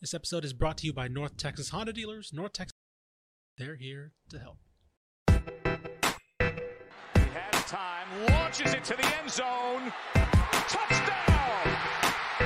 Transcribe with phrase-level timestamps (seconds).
[0.00, 2.32] This episode is brought to you by North Texas Honda Dealers.
[2.32, 2.72] North Texas,
[3.58, 4.56] they're here to help.
[5.28, 5.36] He
[7.34, 9.92] has time, launches it to the end zone.
[10.72, 11.76] Touchdown!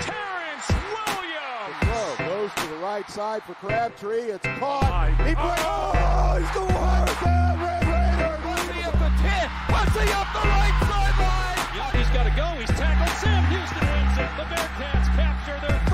[0.03, 0.67] Terrence
[0.98, 1.79] Williams!
[1.79, 4.33] Throw goes to the right side for Crabtree.
[4.33, 5.15] It's caught.
[5.19, 5.63] He breaks.
[5.63, 7.55] Oh, he's going hard down.
[7.63, 8.35] Red Raider.
[8.43, 9.47] Bunty up the 10.
[9.71, 11.71] Bunty up the right sideline.
[11.79, 12.51] Yeah, he's got to go.
[12.59, 13.15] He's tackled.
[13.23, 14.27] Sam Houston wins it.
[14.43, 15.94] The Bearcats capture their first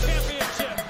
[0.00, 0.80] championship.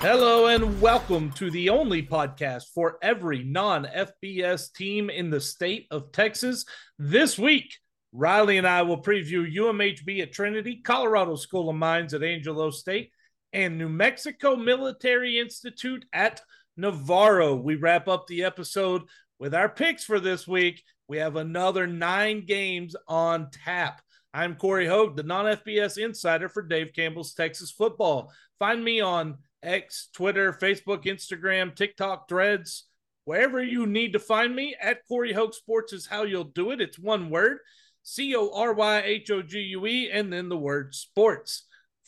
[0.00, 5.86] Hello and welcome to the only podcast for every non FBS team in the state
[5.90, 6.64] of Texas.
[6.98, 7.72] This week,
[8.12, 13.10] Riley and I will preview UMHB at Trinity, Colorado School of Mines at Angelo State,
[13.52, 16.40] and New Mexico Military Institute at
[16.76, 17.54] Navarro.
[17.54, 19.02] We wrap up the episode
[19.38, 20.82] with our picks for this week.
[21.08, 24.00] We have another nine games on tap.
[24.34, 28.32] I'm Cory Hogue, the non FBS insider for Dave Campbell's Texas football.
[28.58, 32.84] Find me on X, Twitter, Facebook, Instagram, TikTok, Threads,
[33.24, 34.74] wherever you need to find me.
[34.80, 36.80] At Cory Hogue Sports is how you'll do it.
[36.80, 37.58] It's one word
[38.02, 41.66] C O R Y H O G U E, and then the word sports.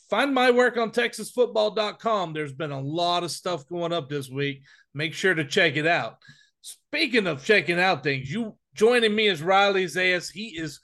[0.09, 2.33] Find my work on TexasFootball.com.
[2.33, 4.63] There's been a lot of stuff going up this week.
[4.95, 6.19] Make sure to check it out.
[6.63, 10.31] Speaking of checking out things, you joining me as Riley Zayas.
[10.31, 10.81] He is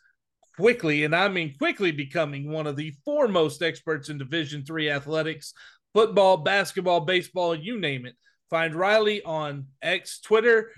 [0.60, 5.54] quickly, and I mean quickly, becoming one of the foremost experts in Division Three athletics
[5.94, 8.14] football, basketball, baseball, you name it.
[8.50, 10.70] Find Riley on X, Twitter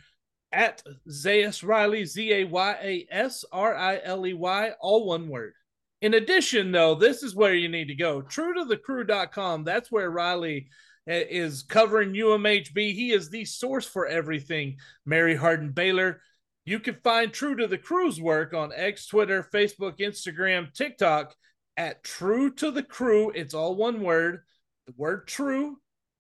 [0.52, 5.28] at Zayas Riley, Z A Y A S R I L E Y, all one
[5.28, 5.54] word.
[6.00, 8.22] In addition, though, this is where you need to go.
[8.22, 9.64] True to the cru.com.
[9.64, 10.68] That's where Riley
[11.08, 12.94] eh, is covering UMHB.
[12.94, 16.20] He is the source for everything Mary Hardin Baylor.
[16.64, 21.34] You can find True to the Cru's work on X, Twitter, Facebook, Instagram, TikTok
[21.76, 23.30] at True to the Cru.
[23.30, 24.40] It's all one word
[24.86, 25.78] the word true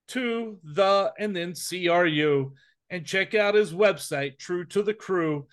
[0.08, 2.52] to the and then CRU
[2.90, 5.48] and check out his website, true to the cru.com.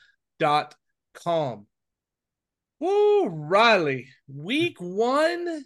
[2.79, 5.66] Woo, Riley, week one.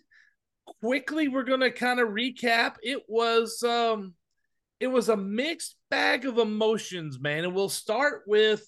[0.82, 2.76] Quickly, we're gonna kind of recap.
[2.82, 4.14] It was um
[4.80, 7.44] it was a mixed bag of emotions, man.
[7.44, 8.66] And we'll start with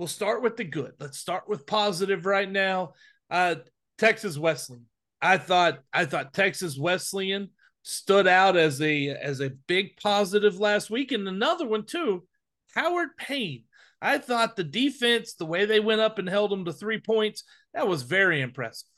[0.00, 0.94] we'll start with the good.
[0.98, 2.94] Let's start with positive right now.
[3.30, 3.56] Uh
[3.98, 4.86] Texas Wesleyan.
[5.20, 7.50] I thought I thought Texas Wesleyan
[7.82, 12.24] stood out as a as a big positive last week, and another one too.
[12.74, 13.64] Howard Payne.
[14.00, 17.44] I thought the defense, the way they went up and held them to three points,
[17.74, 18.88] that was very impressive.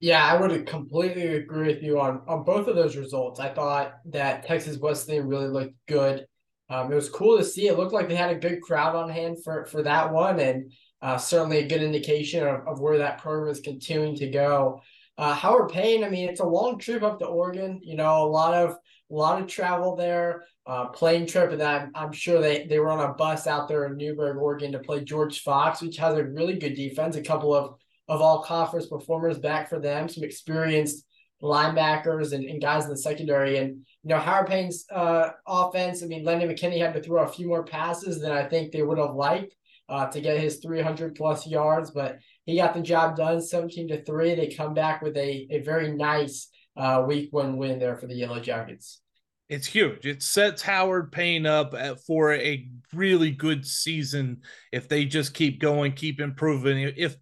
[0.00, 3.38] Yeah, I would completely agree with you on on both of those results.
[3.38, 6.26] I thought that Texas Wesleyan really looked good.
[6.74, 7.68] Um, it was cool to see.
[7.68, 10.72] It looked like they had a good crowd on hand for for that one, and
[11.02, 14.80] uh, certainly a good indication of, of where that program is continuing to go.
[15.16, 17.80] Uh, Howard Payne, I mean, it's a long trip up to Oregon.
[17.82, 21.92] You know, a lot of a lot of travel there, uh, plane trip, and I'm,
[21.94, 25.04] I'm sure they they were on a bus out there in Newberg, Oregon, to play
[25.04, 27.14] George Fox, which has a really good defense.
[27.16, 27.76] A couple of
[28.08, 31.06] of all conference performers back for them, some experienced
[31.42, 33.58] linebackers and, and guys in the secondary.
[33.58, 36.02] And you know, Howard Payne's uh, offense.
[36.02, 38.82] I mean, Lenny McKinney had to throw a few more passes than I think they
[38.82, 39.54] would have liked
[39.88, 44.04] uh, to get his 300 plus yards, but he got the job done 17 to
[44.04, 48.06] 3 they come back with a, a very nice uh, week one win there for
[48.06, 49.00] the yellow jackets.
[49.48, 50.06] It's huge.
[50.06, 55.60] It sets howard payne up at, for a really good season if they just keep
[55.60, 56.92] going keep improving.
[56.96, 57.16] If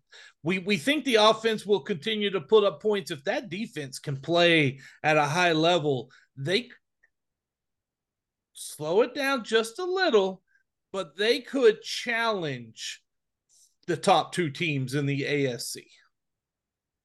[0.44, 4.16] we, we think the offense will continue to put up points if that defense can
[4.16, 6.10] play at a high level
[6.44, 6.68] they
[8.52, 10.42] slow it down just a little
[10.92, 13.02] but they could challenge
[13.86, 15.78] the top two teams in the ASC.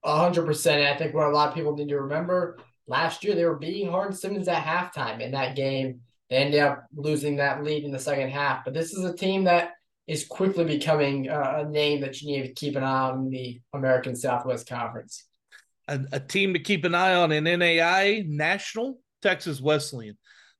[0.05, 0.83] hundred percent.
[0.83, 3.89] I think what a lot of people need to remember last year they were beating
[3.89, 6.01] Hardin Simmons at halftime in that game.
[6.29, 8.65] They ended up losing that lead in the second half.
[8.65, 9.71] But this is a team that
[10.07, 13.29] is quickly becoming a, a name that you need to keep an eye on in
[13.29, 15.25] the American Southwest Conference.
[15.87, 20.17] A, a team to keep an eye on in NAIA National Texas Wesleyan.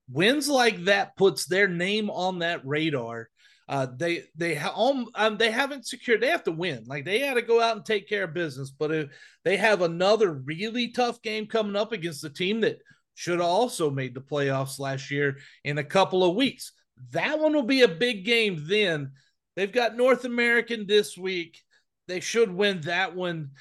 [0.09, 3.29] Wins like that puts their name on that radar
[3.69, 4.73] uh, they they ha-
[5.15, 6.21] um, they haven't secured.
[6.21, 6.85] They have to win.
[6.87, 8.71] Like they had to go out and take care of business.
[8.71, 9.09] But if
[9.43, 12.79] they have another really tough game coming up against the team that
[13.15, 16.71] should have also made the playoffs last year in a couple of weeks.
[17.11, 18.63] That one will be a big game.
[18.67, 19.11] Then
[19.55, 21.61] they've got North American this week.
[22.07, 23.51] They should win that one.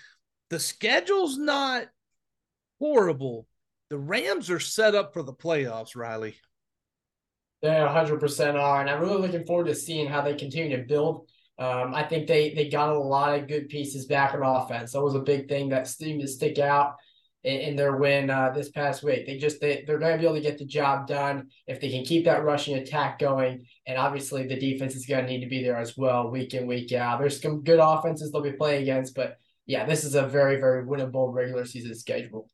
[0.50, 1.86] The schedule's not
[2.78, 3.48] horrible.
[3.90, 6.36] The Rams are set up for the playoffs, Riley.
[7.62, 8.80] They 100% are.
[8.80, 11.28] And I'm really looking forward to seeing how they continue to build.
[11.58, 14.92] Um, I think they they got a lot of good pieces back on offense.
[14.92, 16.96] That was a big thing that seemed to stick out.
[17.44, 19.26] in, in their win uh, this past week.
[19.26, 21.90] They just they, they're going to be able to get the job done if they
[21.90, 23.64] can keep that rushing attack going.
[23.86, 26.66] And obviously, the defense is going to need to be there as well, week in
[26.66, 27.20] week out.
[27.20, 30.84] There's some good offenses they'll be playing against, but yeah, this is a very very
[30.84, 32.50] winnable regular season schedule.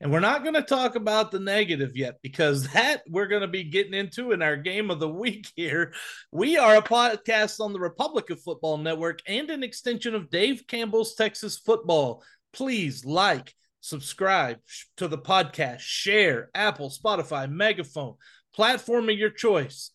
[0.00, 3.48] And we're not going to talk about the negative yet because that we're going to
[3.48, 5.92] be getting into in our game of the week here.
[6.30, 10.64] We are a podcast on the Republic of Football Network and an extension of Dave
[10.68, 12.22] Campbell's Texas Football.
[12.52, 14.58] Please like, subscribe
[14.96, 18.14] to the podcast, share Apple, Spotify, Megaphone,
[18.54, 19.90] platform of your choice.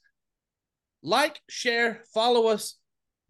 [1.01, 2.75] Like, share, follow us.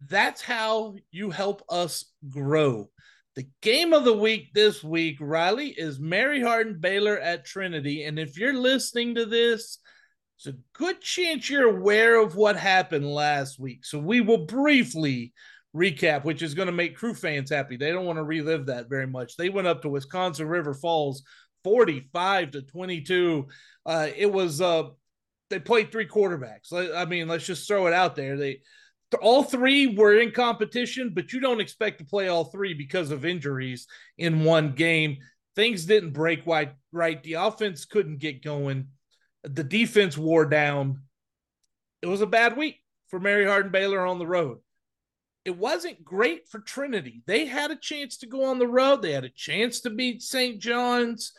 [0.08, 2.90] That's how you help us grow.
[3.36, 8.04] The game of the week this week, Riley, is Mary Hardin Baylor at Trinity.
[8.04, 9.78] And if you're listening to this,
[10.38, 13.84] it's a good chance you're aware of what happened last week.
[13.84, 15.32] So we will briefly
[15.74, 17.76] recap, which is going to make Cru fans happy.
[17.76, 19.36] They don't want to relive that very much.
[19.36, 21.24] They went up to Wisconsin River Falls
[21.64, 23.48] 45 to 22.
[23.84, 24.84] Uh, it was uh
[25.50, 26.72] they played three quarterbacks.
[26.72, 28.36] I mean, let's just throw it out there.
[28.36, 28.60] They
[29.14, 33.24] all three were in competition, but you don't expect to play all three because of
[33.24, 33.86] injuries
[34.18, 35.18] in one game.
[35.56, 37.22] Things didn't break right.
[37.22, 38.88] The offense couldn't get going.
[39.42, 41.02] The defense wore down.
[42.02, 44.58] It was a bad week for Mary Hardin Baylor on the road.
[45.44, 47.22] It wasn't great for Trinity.
[47.26, 49.02] They had a chance to go on the road.
[49.02, 50.60] They had a chance to beat St.
[50.60, 51.32] John's.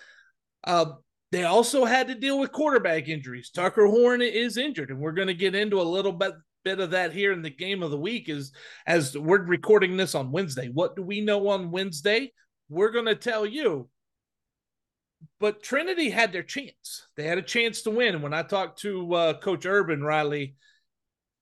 [0.63, 0.93] Uh,
[1.31, 3.49] they also had to deal with quarterback injuries.
[3.49, 6.33] Tucker Horn is injured, and we're going to get into a little bit
[6.65, 8.51] bit of that here in the game of the week is
[8.87, 10.69] as we're recording this on Wednesday.
[10.73, 12.33] What do we know on Wednesday?
[12.67, 13.87] We're going to tell you.
[15.39, 17.07] But Trinity had their chance.
[17.15, 18.15] They had a chance to win.
[18.15, 20.55] And when I talked to uh, Coach Urban Riley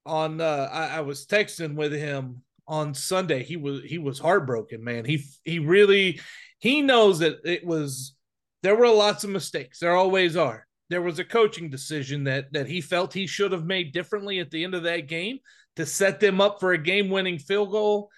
[0.05, 3.43] on, uh, I, I was texting with him on Sunday.
[3.43, 5.05] He was he was heartbroken, man.
[5.05, 6.19] He he really
[6.59, 8.15] he knows that it was
[8.61, 9.79] there were lots of mistakes.
[9.79, 13.65] There always are there was a coaching decision that that he felt he should have
[13.65, 15.39] made differently at the end of that game
[15.75, 18.11] to set them up for a game-winning field goal.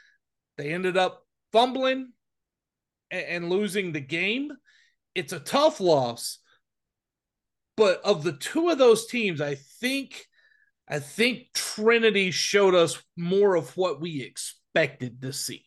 [0.57, 2.11] They ended up fumbling
[3.09, 4.51] and, and losing the game.
[5.15, 6.39] It's a tough loss,
[7.77, 10.25] but of the two of those teams, I think
[10.89, 15.63] I think Trinity showed us more of what we expected to see.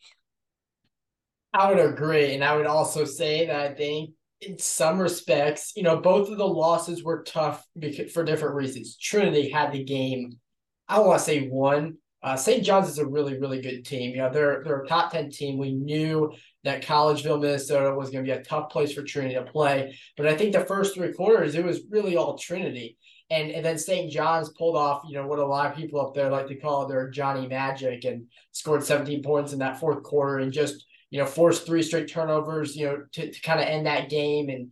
[1.55, 5.83] I would agree, and I would also say that I think in some respects, you
[5.83, 8.97] know, both of the losses were tough because, for different reasons.
[8.97, 10.39] Trinity had the game.
[10.87, 11.97] I want to say one.
[12.21, 12.63] Uh, St.
[12.63, 14.11] John's is a really, really good team.
[14.11, 15.57] You know, they're they're a top ten team.
[15.57, 16.33] We knew
[16.63, 19.97] that Collegeville, Minnesota, was going to be a tough place for Trinity to play.
[20.17, 22.97] But I think the first three quarters, it was really all Trinity.
[23.29, 24.11] And and then St.
[24.11, 26.87] John's pulled off, you know, what a lot of people up there like to call
[26.87, 31.25] their Johnny Magic and scored 17 points in that fourth quarter and just you know,
[31.25, 34.49] forced three straight turnovers, you know, to, to kind of end that game.
[34.49, 34.69] And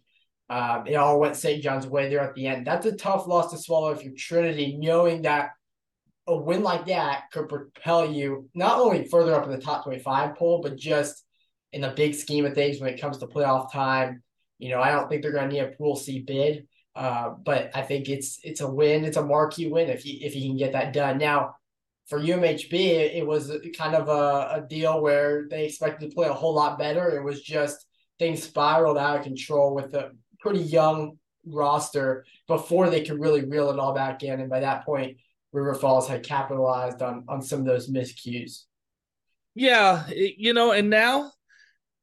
[0.50, 1.62] uh, it all went St.
[1.62, 2.66] John's way there at the end.
[2.66, 5.52] That's a tough loss to swallow if you're Trinity, knowing that
[6.28, 10.36] a win like that could propel you not only further up in the top 25
[10.36, 11.24] poll, but just
[11.74, 14.22] in the big scheme of things when it comes to playoff time.
[14.60, 17.72] You know, I don't think they're going to need a Pool C bid, uh, but
[17.76, 19.06] I think it's it's a win.
[19.06, 21.18] It's a marquee win if you if you can get that done.
[21.18, 21.56] Now,
[22.08, 26.34] for UMHB, it, was kind of a, a deal where they expected to play a
[26.34, 27.16] whole lot better.
[27.16, 27.86] It was just
[28.18, 33.70] things spiraled out of control with a pretty young roster before they could really reel
[33.70, 34.40] it all back in.
[34.40, 35.18] And by that point,
[35.52, 38.64] River Falls had capitalized on on some of those miscues.
[39.56, 41.32] Yeah, it, you know, and now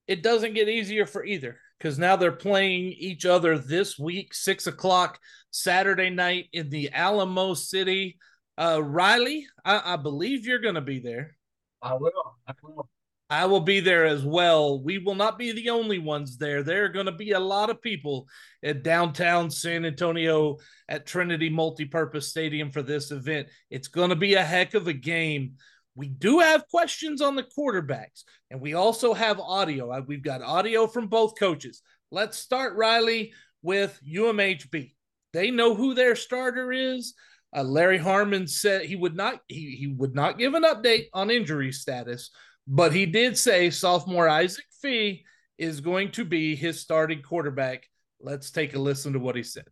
[0.07, 4.67] it doesn't get easier for either because now they're playing each other this week, six
[4.67, 5.19] o'clock
[5.51, 8.19] Saturday night in the Alamo City
[8.59, 11.37] uh, Riley, I, I believe you're going to be there.
[11.83, 12.13] I will.
[12.47, 12.89] I will.
[13.31, 14.83] I will be there as well.
[14.83, 16.63] We will not be the only ones there.
[16.63, 18.29] There are going to be a lot of people
[18.63, 20.59] at downtown San Antonio
[20.89, 23.49] at Trinity Multipurpose Stadium for this event.
[23.71, 25.55] It's going to be a heck of a game.
[25.97, 29.91] We do have questions on the quarterbacks, and we also have audio.
[29.91, 31.83] Uh, we've got audio from both coaches.
[32.11, 33.33] Let's start, Riley,
[33.63, 34.93] with UMHB.
[35.33, 37.15] They know who their starter is.
[37.55, 41.31] Uh, Larry Harmon said he would not he, he would not give an update on
[41.31, 42.31] injury status,
[42.67, 45.25] but he did say sophomore Isaac Fee
[45.57, 47.89] is going to be his starting quarterback.
[48.21, 49.67] Let's take a listen to what he said.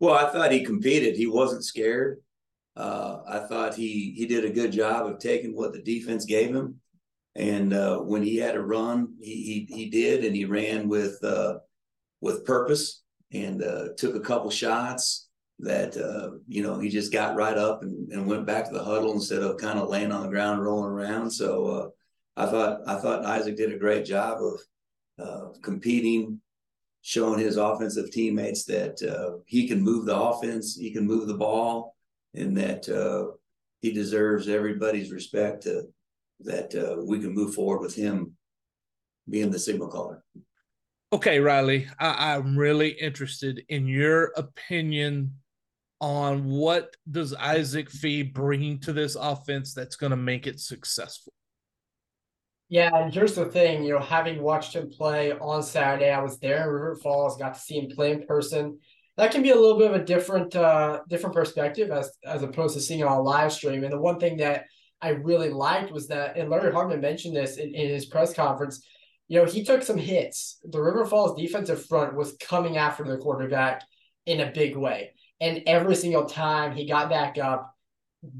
[0.00, 1.16] Well, I thought he competed.
[1.16, 2.22] He wasn't scared.
[2.74, 6.54] Uh, I thought he he did a good job of taking what the defense gave
[6.54, 6.80] him,
[7.34, 11.22] and uh, when he had a run, he he, he did, and he ran with
[11.22, 11.58] uh,
[12.22, 13.02] with purpose
[13.32, 15.25] and uh, took a couple shots
[15.58, 18.84] that uh, you know he just got right up and, and went back to the
[18.84, 21.30] huddle instead of kind of laying on the ground rolling around.
[21.30, 21.88] So uh,
[22.36, 24.60] I thought I thought Isaac did a great job of
[25.18, 26.40] uh, competing,
[27.00, 31.34] showing his offensive teammates that uh, he can move the offense, he can move the
[31.34, 31.96] ball,
[32.34, 33.32] and that uh,
[33.80, 35.84] he deserves everybody's respect to,
[36.40, 38.32] that uh, we can move forward with him
[39.28, 40.22] being the signal caller.
[41.12, 45.32] Okay, Riley, I, I'm really interested in your opinion
[46.00, 51.32] on what does Isaac Fee bring to this offense that's going to make it successful.
[52.68, 56.38] Yeah, and here's the thing, you know, having watched him play on Saturday, I was
[56.40, 58.78] there in River Falls, got to see him play in person.
[59.16, 62.74] That can be a little bit of a different uh different perspective as as opposed
[62.74, 63.82] to seeing it on live stream.
[63.82, 64.64] And the one thing that
[65.00, 68.84] I really liked was that, and Larry Harmon mentioned this in, in his press conference,
[69.28, 70.58] you know, he took some hits.
[70.64, 73.84] The River Falls defensive front was coming after the quarterback
[74.26, 75.12] in a big way.
[75.40, 77.74] And every single time he got back up,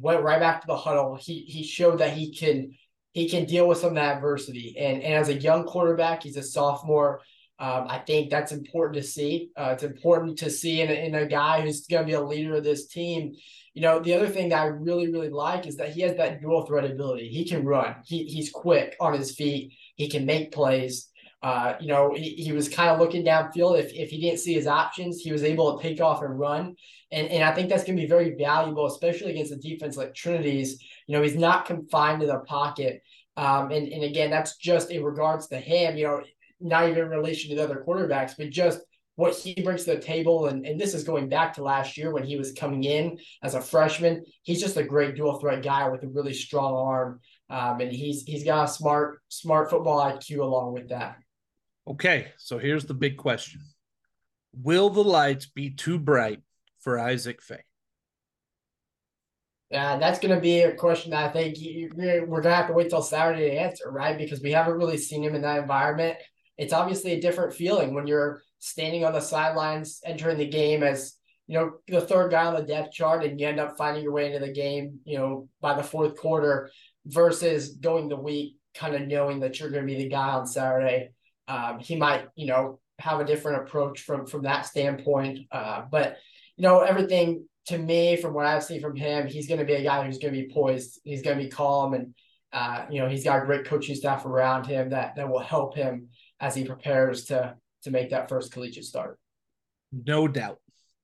[0.00, 2.72] went right back to the huddle, he he showed that he can
[3.12, 4.76] he can deal with some of that adversity.
[4.78, 7.20] And, and as a young quarterback, he's a sophomore.
[7.58, 9.50] Um, I think that's important to see.
[9.56, 12.20] Uh, it's important to see in a, in a guy who's going to be a
[12.20, 13.34] leader of this team.
[13.72, 16.42] You know, the other thing that I really, really like is that he has that
[16.42, 17.28] dual threat ability.
[17.28, 17.96] He can run.
[18.04, 19.72] He, he's quick on his feet.
[19.94, 21.08] He can make plays.
[21.46, 23.78] Uh, you know, he, he was kind of looking downfield.
[23.78, 26.74] If, if he didn't see his options, he was able to take off and run.
[27.12, 30.12] And, and I think that's going to be very valuable, especially against a defense like
[30.12, 30.82] Trinity's.
[31.06, 33.00] You know, he's not confined to the pocket.
[33.36, 36.22] Um, and, and again, that's just in regards to him, you know,
[36.58, 38.80] not even in relation to the other quarterbacks, but just
[39.14, 40.48] what he brings to the table.
[40.48, 43.54] And, and this is going back to last year when he was coming in as
[43.54, 44.24] a freshman.
[44.42, 47.20] He's just a great dual threat guy with a really strong arm.
[47.48, 51.18] Um, and he's he's got a smart, smart football IQ along with that.
[51.88, 53.60] Okay, so here's the big question.
[54.52, 56.40] Will the lights be too bright
[56.80, 57.56] for Isaac Fee?
[59.70, 61.56] Yeah, uh, that's going to be a question that I think
[61.96, 64.16] we're going to have to wait till Saturday to answer, right?
[64.16, 66.16] Because we haven't really seen him in that environment.
[66.56, 71.14] It's obviously a different feeling when you're standing on the sidelines, entering the game as
[71.48, 74.12] you know the third guy on the depth chart, and you end up finding your
[74.12, 76.70] way into the game, you know, by the fourth quarter,
[77.04, 80.46] versus going the week kind of knowing that you're going to be the guy on
[80.46, 81.10] Saturday.
[81.48, 85.40] Um, he might, you know, have a different approach from from that standpoint.
[85.50, 86.16] Uh, but
[86.56, 89.74] you know, everything to me, from what I've seen from him, he's going to be
[89.74, 91.00] a guy who's going to be poised.
[91.04, 92.14] He's going to be calm, and
[92.52, 96.08] uh, you know, he's got great coaching staff around him that that will help him
[96.40, 99.18] as he prepares to to make that first collegiate start.
[99.92, 100.58] No doubt.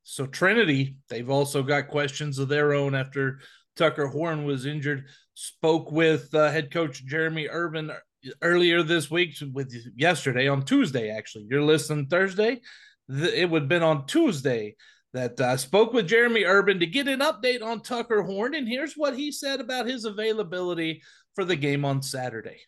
[0.05, 3.39] So Trinity, they've also got questions of their own after
[3.77, 5.07] Tucker Horn was injured.
[5.35, 7.93] Spoke with uh, head coach Jeremy Urban
[8.41, 11.11] earlier this week, with yesterday on Tuesday.
[11.11, 12.61] Actually, you're listening Thursday.
[13.09, 14.77] It would have been on Tuesday
[15.13, 18.95] that uh, spoke with Jeremy Urban to get an update on Tucker Horn, and here's
[18.95, 21.03] what he said about his availability
[21.35, 22.61] for the game on Saturday.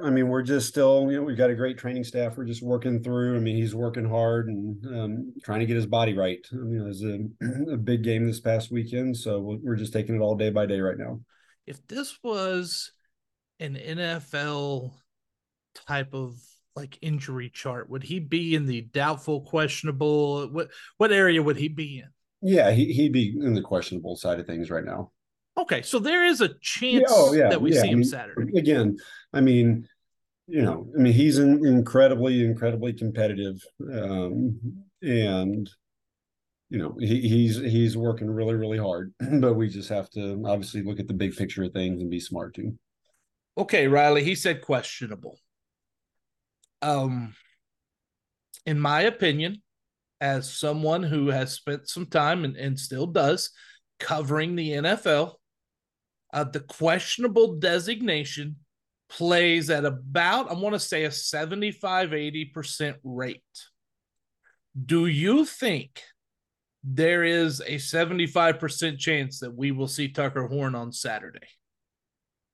[0.00, 2.36] I mean, we're just still, you know, we've got a great training staff.
[2.36, 3.36] We're just working through.
[3.36, 6.46] I mean, he's working hard and um, trying to get his body right.
[6.52, 10.14] I mean, it was a, a big game this past weekend, so we're just taking
[10.14, 11.20] it all day by day right now.
[11.66, 12.92] If this was
[13.60, 14.92] an NFL
[15.86, 16.34] type of
[16.76, 20.48] like injury chart, would he be in the doubtful, questionable?
[20.48, 22.08] What what area would he be in?
[22.40, 25.10] Yeah, he, he'd be in the questionable side of things right now.
[25.58, 27.82] Okay, so there is a chance yeah, oh, yeah, that we yeah.
[27.82, 28.58] see him I mean, Saturday.
[28.58, 28.96] Again,
[29.32, 29.88] I mean,
[30.46, 33.60] you know, I mean, he's an incredibly, incredibly competitive,
[33.92, 34.60] um,
[35.02, 35.68] and
[36.70, 39.12] you know, he, he's he's working really, really hard.
[39.40, 42.20] But we just have to obviously look at the big picture of things and be
[42.20, 42.78] smart too.
[43.58, 45.36] Okay, Riley, he said questionable.
[46.80, 47.34] Um,
[48.64, 49.62] in my opinion,
[50.20, 53.50] as someone who has spent some time and, and still does
[53.98, 55.34] covering the NFL,
[56.32, 58.56] uh, the questionable designation
[59.08, 63.42] plays at about, I want to say, a 75 80% rate.
[64.86, 66.00] Do you think
[66.84, 71.48] there is a 75% chance that we will see Tucker Horn on Saturday?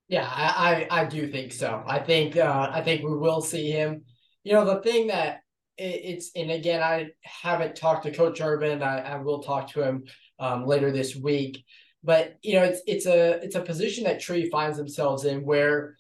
[0.09, 1.83] Yeah, I, I, I do think so.
[1.87, 4.03] I think uh, I think we will see him.
[4.43, 5.41] You know, the thing that
[5.79, 8.83] it, it's and again, I haven't talked to Coach Urban.
[8.83, 10.05] I, I will talk to him
[10.39, 11.65] um, later this week.
[12.03, 15.97] But you know, it's it's a it's a position that Tree finds themselves in where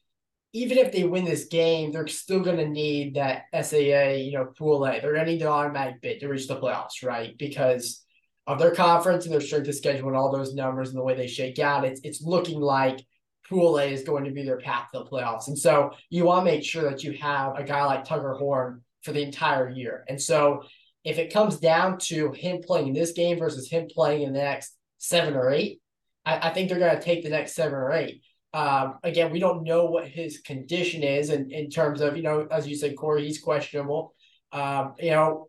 [0.52, 4.44] even if they win this game, they're still going to need that SAA, you know,
[4.56, 5.00] pool A.
[5.00, 7.36] They're going to need the automatic bid to reach the playoffs, right?
[7.38, 8.04] Because
[8.46, 11.16] of their conference and their strength of schedule and all those numbers and the way
[11.16, 13.00] they shake out, it's it's looking like
[13.48, 15.48] Pool A is going to be their path to the playoffs.
[15.48, 18.82] And so you want to make sure that you have a guy like Tucker Horn
[19.02, 20.04] for the entire year.
[20.08, 20.62] And so
[21.04, 24.38] if it comes down to him playing in this game versus him playing in the
[24.38, 25.80] next seven or eight,
[26.24, 28.22] I, I think they're going to take the next seven or eight.
[28.54, 32.46] Um, again, we don't know what his condition is in, in terms of, you know,
[32.50, 34.14] as you said, Corey, he's questionable.
[34.52, 35.48] Um, you know,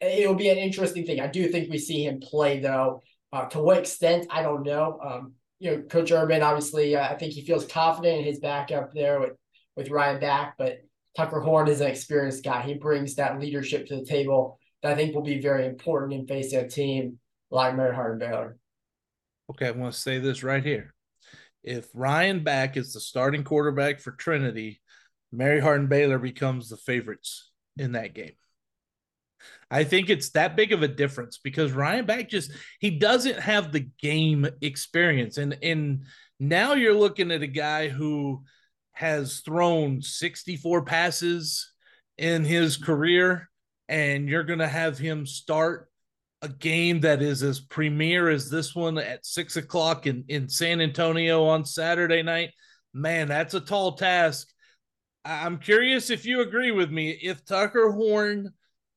[0.00, 1.20] it'll be an interesting thing.
[1.20, 3.00] I do think we see him play though.
[3.32, 4.98] Uh, to what extent, I don't know.
[5.02, 5.32] Um,
[5.64, 9.18] you know, Coach Urban, obviously, uh, I think he feels confident in his backup there
[9.18, 9.32] with,
[9.76, 10.80] with Ryan back, but
[11.16, 12.60] Tucker Horn is an experienced guy.
[12.60, 16.26] He brings that leadership to the table that I think will be very important in
[16.26, 17.18] facing a team
[17.50, 18.58] like Mary Hardin Baylor.
[19.52, 20.92] Okay, I want to say this right here.
[21.62, 24.82] If Ryan back is the starting quarterback for Trinity,
[25.32, 28.34] Mary Hardin Baylor becomes the favorites in that game.
[29.74, 33.72] I think it's that big of a difference because Ryan Back just he doesn't have
[33.72, 35.36] the game experience.
[35.36, 36.04] And and
[36.38, 38.44] now you're looking at a guy who
[38.92, 41.72] has thrown 64 passes
[42.16, 43.50] in his career,
[43.88, 45.88] and you're gonna have him start
[46.40, 50.80] a game that is as premier as this one at six o'clock in, in San
[50.80, 52.50] Antonio on Saturday night.
[52.92, 54.46] Man, that's a tall task.
[55.24, 57.10] I'm curious if you agree with me.
[57.10, 58.52] If Tucker Horn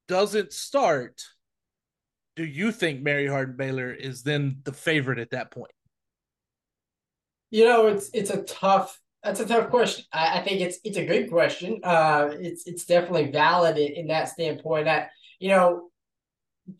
[0.08, 1.24] doesn't start,
[2.36, 5.72] do you think Mary Hardin Baylor is then the favorite at that point?
[7.50, 10.06] You know, it's it's a tough that's a tough question.
[10.14, 11.82] I, I think it's it's a good question.
[11.84, 14.86] Uh, it's it's definitely valid in, in that standpoint.
[14.86, 15.10] That
[15.40, 15.90] you know,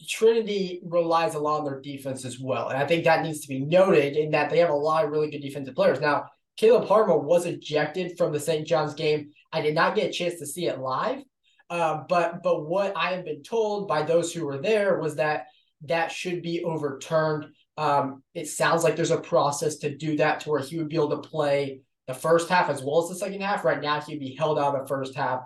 [0.08, 3.48] Trinity relies a lot on their defense as well, and I think that needs to
[3.48, 6.00] be noted in that they have a lot of really good defensive players.
[6.00, 6.26] Now,
[6.58, 8.68] Caleb Harmon was ejected from the St.
[8.68, 9.32] John's game.
[9.52, 11.20] I did not get a chance to see it live,
[11.70, 15.48] uh, but but what I have been told by those who were there was that
[15.86, 17.48] that should be overturned.
[17.78, 20.96] Um, it sounds like there's a process to do that to where he would be
[20.96, 23.66] able to play the first half as well as the second half.
[23.66, 25.42] Right now, he'd be held out of the first half.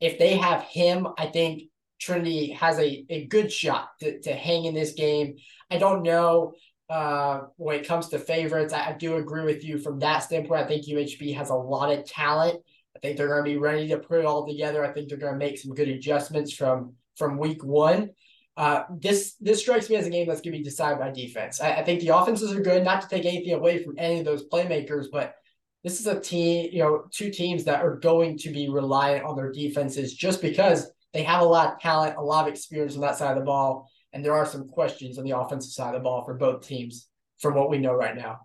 [0.00, 1.64] If they have him, I think
[2.00, 5.36] Trinity has a, a good shot to, to hang in this game.
[5.70, 6.54] I don't know
[6.88, 8.72] uh, when it comes to favorites.
[8.72, 10.64] I, I do agree with you from that standpoint.
[10.64, 12.60] I think UHB has a lot of talent.
[12.98, 14.84] I think they're going to be ready to put it all together.
[14.84, 18.10] I think they're going to make some good adjustments from from week one.
[18.56, 21.60] Uh, this this strikes me as a game that's going to be decided by defense.
[21.60, 22.82] I, I, think the offenses are good.
[22.82, 25.36] Not to take anything away from any of those playmakers, but
[25.84, 29.36] this is a team, you know, two teams that are going to be reliant on
[29.36, 33.00] their defenses just because they have a lot of talent, a lot of experience on
[33.02, 36.00] that side of the ball, and there are some questions on the offensive side of
[36.00, 37.06] the ball for both teams
[37.38, 38.40] from what we know right now.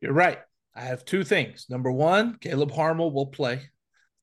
[0.00, 0.38] You're right.
[0.74, 1.66] I have two things.
[1.68, 3.70] Number one, Caleb Harmel will play.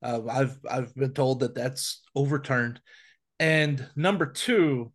[0.03, 2.79] Uh, I've I've been told that that's overturned.
[3.39, 4.91] And number two,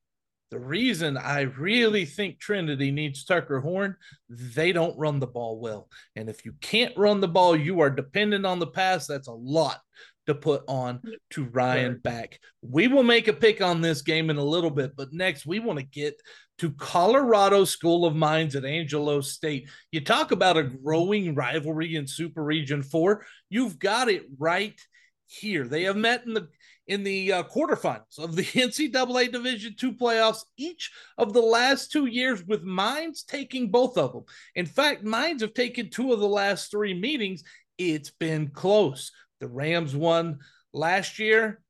[0.50, 3.96] the reason I really think Trinity needs Tucker Horn,
[4.28, 5.88] they don't run the ball well.
[6.14, 9.06] And if you can't run the ball, you are dependent on the pass.
[9.06, 9.80] That's a lot
[10.26, 12.38] to put on to Ryan back.
[12.60, 15.60] We will make a pick on this game in a little bit, but next we
[15.60, 16.20] want to get
[16.58, 19.68] to Colorado School of Mines at Angelo State.
[19.92, 23.24] You talk about a growing rivalry in Super Region 4.
[23.50, 24.78] You've got it right
[25.26, 25.66] here.
[25.66, 26.48] They have met in the
[26.86, 32.06] in the uh, quarterfinals of the NCAA Division two playoffs each of the last two
[32.06, 34.24] years, with Mines taking both of them.
[34.54, 37.42] In fact, Mines have taken two of the last three meetings.
[37.78, 39.10] It's been close.
[39.40, 40.38] The Rams won
[40.72, 41.60] last year.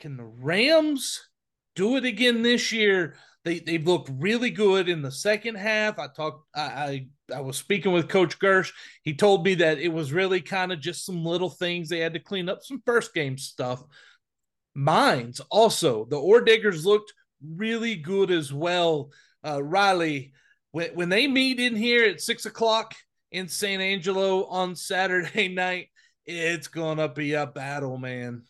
[0.00, 1.28] Can the Rams
[1.74, 3.16] do it again this year?
[3.46, 6.00] They they look really good in the second half.
[6.00, 7.06] I talked I, I
[7.36, 8.72] I was speaking with Coach Girsch.
[9.04, 12.14] He told me that it was really kind of just some little things they had
[12.14, 13.84] to clean up, some first game stuff.
[14.74, 19.12] Mines also, the Ore Diggers looked really good as well.
[19.46, 20.32] Uh, Riley,
[20.72, 22.96] when, when they meet in here at six o'clock
[23.30, 25.86] in San Angelo on Saturday night,
[26.24, 28.42] it's gonna be a battle, man.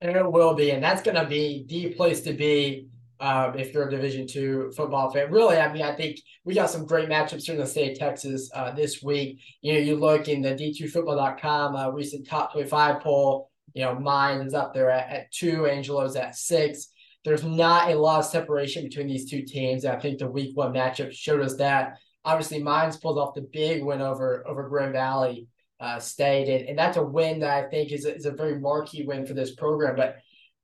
[0.00, 2.86] It will be, and that's gonna be the place to be
[3.20, 5.30] um, if you're a Division two football fan.
[5.30, 7.98] Really, I mean, I think we got some great matchups here in the state of
[7.98, 9.40] Texas uh, this week.
[9.60, 14.40] You know, you look in the D2Football.com uh, recent top 25 poll, you know, mine
[14.40, 16.88] is up there at, at two, Angelo's at six.
[17.24, 19.84] There's not a lot of separation between these two teams.
[19.84, 21.98] I think the week one matchup showed us that.
[22.24, 25.46] Obviously, Mines pulled off the big win over over Grand Valley
[25.80, 28.58] uh, State, and, and that's a win that I think is a, is a very
[28.58, 29.96] marquee win for this program.
[29.96, 30.16] But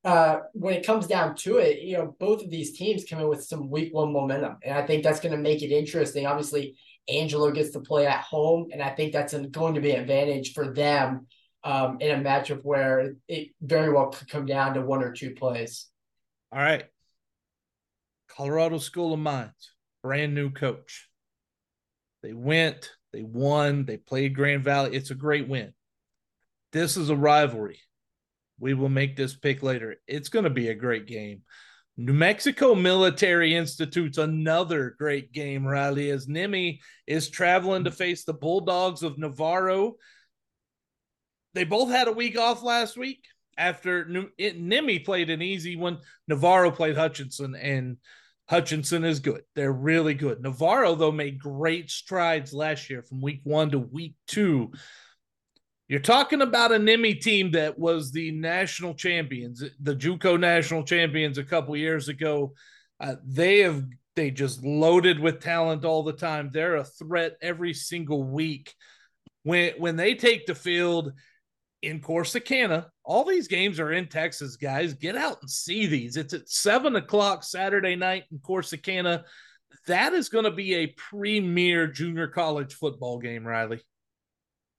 [0.04, 3.28] uh, when it comes down to it, you know, both of these teams come in
[3.28, 4.56] with some week one momentum.
[4.62, 6.26] And I think that's going to make it interesting.
[6.26, 6.76] Obviously,
[7.08, 10.52] Angelo gets to play at home, and I think that's going to be an advantage
[10.52, 11.26] for them
[11.64, 15.34] um, in a matchup where it very well could come down to one or two
[15.34, 15.86] plays.
[16.52, 16.84] All right.
[18.28, 21.08] Colorado School of Mines, brand new coach.
[22.22, 24.96] They went, they won, they played Grand Valley.
[24.96, 25.72] It's a great win.
[26.72, 27.78] This is a rivalry
[28.58, 29.96] we will make this pick later.
[30.06, 31.42] It's going to be a great game.
[31.96, 38.34] New Mexico Military Institute's another great game, Riley, as Nimi is traveling to face the
[38.34, 39.94] Bulldogs of Navarro.
[41.54, 43.24] They both had a week off last week
[43.56, 45.98] after Nimi played an easy one.
[46.26, 47.98] Navarro played Hutchinson, and
[48.48, 49.42] Hutchinson is good.
[49.54, 50.42] They're really good.
[50.42, 54.72] Navarro, though, made great strides last year from week one to week two.
[55.88, 61.36] You're talking about a Nimi team that was the national champions, the JUCO national champions
[61.36, 62.54] a couple years ago.
[62.98, 63.84] Uh, they have
[64.16, 66.50] they just loaded with talent all the time.
[66.52, 68.72] They're a threat every single week.
[69.42, 71.12] When when they take the field
[71.82, 74.94] in Corsicana, all these games are in Texas, guys.
[74.94, 76.16] Get out and see these.
[76.16, 79.24] It's at seven o'clock Saturday night in Corsicana.
[79.86, 83.82] That is going to be a premier junior college football game, Riley.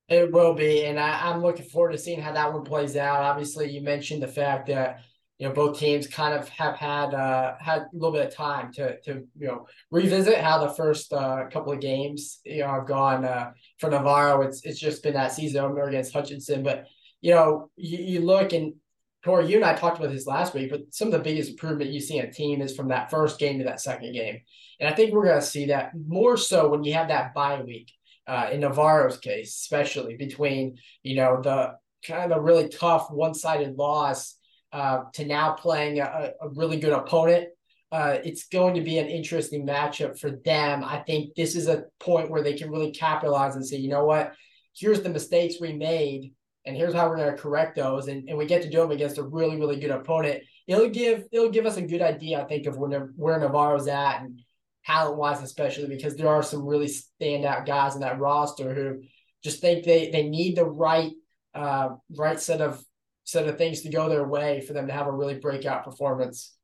[0.08, 3.22] It will be, and I, am looking forward to seeing how that one plays out.
[3.22, 5.02] Obviously, you mentioned the fact that
[5.40, 8.72] you know both teams kind of have had uh, had a little bit of time
[8.74, 12.86] to to you know revisit how the first uh, couple of games you know have
[12.86, 14.44] gone uh, for Navarro.
[14.44, 16.86] It's it's just been that season against Hutchinson, but
[17.22, 18.76] you know you, you look and
[19.24, 21.90] Tori, you and I talked about this last week, but some of the biggest improvement
[21.90, 24.42] you see in a team is from that first game to that second game,
[24.80, 27.60] and I think we're going to see that more so when you have that bye
[27.60, 27.92] week
[28.28, 33.76] uh, in Navarro's case, especially between you know the kind of a really tough one-sided
[33.76, 34.38] loss
[34.72, 37.48] uh, to now playing a, a really good opponent.
[37.92, 40.84] Uh, it's going to be an interesting matchup for them.
[40.84, 44.06] I think this is a point where they can really capitalize and say, you know
[44.06, 44.34] what,
[44.76, 46.34] here's the mistakes we made,
[46.66, 48.92] and here's how we're going to correct those, and, and we get to do them
[48.92, 50.44] against a really really good opponent.
[50.68, 54.22] It'll give it'll give us a good idea, I think, of where where Navarro's at
[54.22, 54.42] and
[54.86, 59.02] talent wise, especially because there are some really standout guys in that roster who
[59.44, 61.12] just think they they need the right
[61.54, 62.84] uh, right set of
[63.24, 66.56] set of things to go their way for them to have a really breakout performance.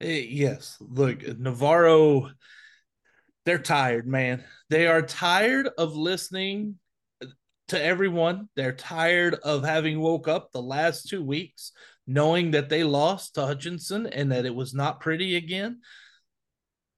[0.00, 2.30] Yes, look, Navarro,
[3.44, 4.44] they're tired, man.
[4.68, 6.76] They are tired of listening
[7.68, 8.48] to everyone.
[8.56, 11.72] They're tired of having woke up the last two weeks
[12.06, 15.80] knowing that they lost to Hutchinson and that it was not pretty again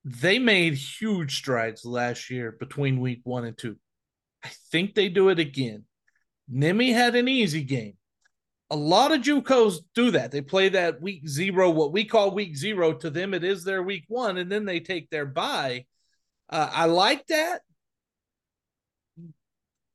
[0.04, 3.76] they made huge strides last year between week one and two.
[4.44, 5.84] I think they do it again.
[6.52, 7.94] Nimi had an easy game.
[8.70, 10.30] A lot of JUCOs do that.
[10.30, 12.92] They play that week zero, what we call week zero.
[12.92, 15.86] To them, it is their week one, and then they take their bye.
[16.50, 17.62] Uh, I like that.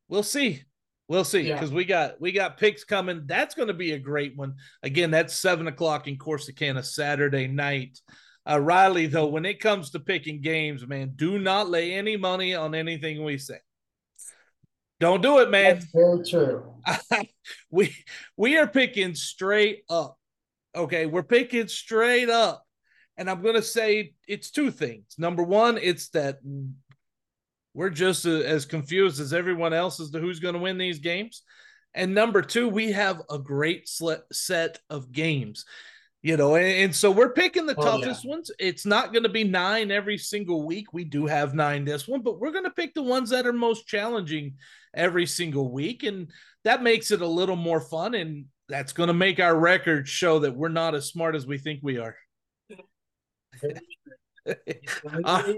[0.08, 0.64] We'll see.
[1.08, 1.76] We'll see because yeah.
[1.76, 3.24] we got we got picks coming.
[3.26, 4.56] That's going to be a great one.
[4.82, 8.00] Again, that's seven o'clock in Corsicana Saturday night.
[8.50, 12.54] Uh, Riley, though, when it comes to picking games, man, do not lay any money
[12.54, 13.60] on anything we say.
[15.00, 15.76] Don't do it, man.
[15.76, 16.76] That's very true.
[17.72, 17.96] we
[18.38, 20.18] we are picking straight up.
[20.76, 22.66] Okay, we're picking straight up.
[23.18, 25.16] And I'm going to say it's two things.
[25.18, 26.40] Number one, it's that
[27.74, 31.44] we're just as confused as everyone else as to who's going to win these games.
[31.94, 33.88] And number two, we have a great
[34.32, 35.66] set of games
[36.24, 38.30] you know and, and, so we're picking the oh, toughest yeah.
[38.32, 38.50] ones.
[38.58, 40.94] It's not going to be nine every single week.
[40.94, 43.54] We do have nine this one but we're going to pick the ones that are
[43.54, 44.56] most challenging
[44.96, 46.30] every single week and
[46.64, 50.40] that makes it a little more fun and that's going to make our record show
[50.40, 52.16] that we're not as smart as we think we are.
[55.24, 55.54] Uh,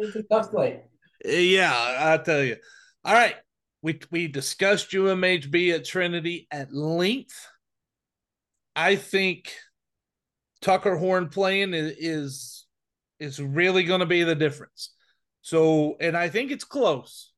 [1.23, 2.55] yeah i tell you.
[3.03, 3.35] All right.
[3.81, 7.47] We we discussed umhb at trinity at length.
[8.75, 9.53] I think
[10.65, 12.65] Tucker Horn playing is
[13.19, 14.89] is really going to be the difference.
[15.43, 17.31] So, and I think it's close.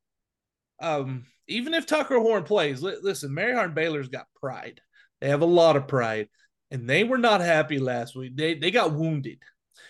[0.82, 4.80] Um, even if Tucker Horn plays, li- listen, Mary Hardin Baylor's got pride.
[5.20, 6.30] They have a lot of pride,
[6.72, 8.38] and they were not happy last week.
[8.38, 9.40] They they got wounded,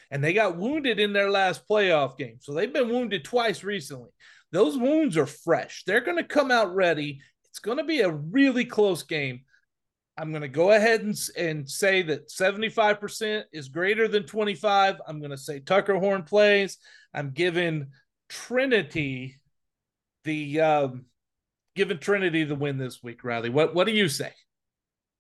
[0.10, 2.40] and they got wounded in their last playoff game.
[2.42, 4.10] So they've been wounded twice recently.
[4.52, 5.84] Those wounds are fresh.
[5.86, 7.22] They're going to come out ready.
[7.52, 9.42] It's going to be a really close game.
[10.18, 14.96] I'm going to go ahead and, and say that 75% is greater than 25.
[15.08, 16.78] I'm going to say Tucker Horn plays.
[17.14, 17.88] I'm giving
[18.30, 19.38] Trinity
[20.24, 21.06] the um,
[21.76, 23.50] giving Trinity the win this week, Riley.
[23.50, 24.34] What what do you say?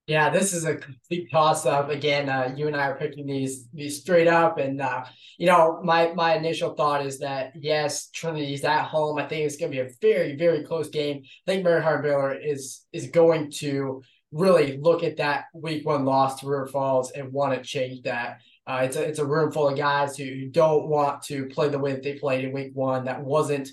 [0.07, 1.89] Yeah, this is a complete toss up.
[1.89, 5.05] Again, uh, you and I are picking these these straight up, and uh,
[5.37, 9.17] you know, my my initial thought is that yes, Trinity's at home.
[9.17, 11.21] I think it's going to be a very very close game.
[11.23, 16.05] I think Mary Hardin Baylor is is going to really look at that week one
[16.05, 18.39] loss to River Falls and want to change that.
[18.65, 21.79] Uh, it's a it's a room full of guys who don't want to play the
[21.79, 23.05] way that they played in week one.
[23.05, 23.69] That wasn't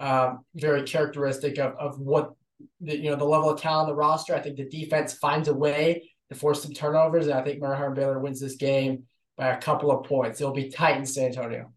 [0.00, 2.32] um, very characteristic of of what
[2.80, 4.34] the, you know the level of talent on the roster.
[4.34, 7.94] I think the defense finds a way to force some turnovers, and I think Hardin
[7.94, 9.04] Baylor wins this game
[9.36, 10.40] by a couple of points.
[10.40, 11.72] It'll be tight in San Antonio.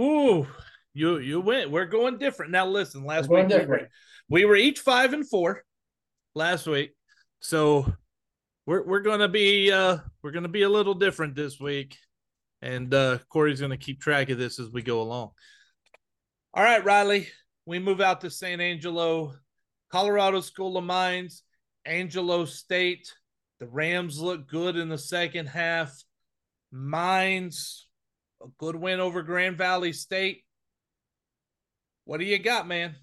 [0.00, 0.46] Ooh,
[0.94, 1.70] you you win.
[1.70, 2.66] We're going different now.
[2.66, 3.88] Listen, last week we were,
[4.28, 5.64] we were each five and four
[6.34, 6.92] last week,
[7.40, 7.92] so
[8.66, 11.96] we're we're gonna be uh we're gonna be a little different this week,
[12.62, 15.30] and uh Corey's gonna keep track of this as we go along.
[16.54, 17.28] All right, Riley,
[17.66, 19.34] we move out to San Angelo,
[19.90, 21.42] Colorado School of Mines,
[21.84, 23.12] Angelo State.
[23.60, 25.92] The Rams look good in the second half.
[26.70, 27.86] Mines,
[28.42, 30.44] a good win over Grand Valley State.
[32.04, 32.96] What do you got, man?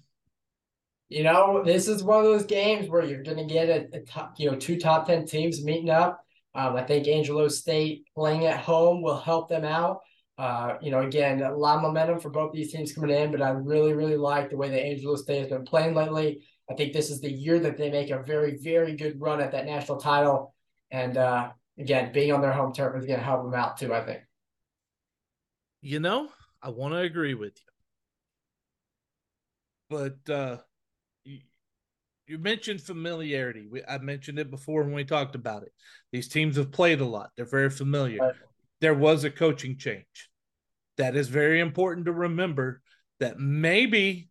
[1.08, 4.00] You know, this is one of those games where you're going to get a, a,
[4.00, 6.20] top, you know, two top 10 teams meeting up.
[6.54, 10.00] Um, I think Angelo State playing at home will help them out.
[10.38, 13.40] Uh, you know, again, a lot of momentum for both these teams coming in, but
[13.40, 16.42] I really, really like the way that Angelo State has been playing lately.
[16.68, 19.52] I think this is the year that they make a very, very good run at
[19.52, 20.54] that national title.
[20.90, 23.94] And uh, again, being on their home turf is going to help them out too,
[23.94, 24.20] I think.
[25.80, 26.28] You know,
[26.62, 27.72] I want to agree with you.
[29.88, 30.56] But uh,
[32.26, 33.66] you mentioned familiarity.
[33.70, 35.72] We, I mentioned it before when we talked about it.
[36.12, 38.20] These teams have played a lot, they're very familiar.
[38.20, 38.34] Right.
[38.80, 40.30] There was a coaching change.
[40.98, 42.82] That is very important to remember
[43.20, 44.28] that maybe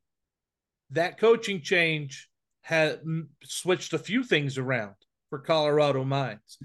[0.92, 2.30] that coaching change
[2.62, 3.02] had
[3.44, 4.96] switched a few things around
[5.30, 6.58] for Colorado Mines.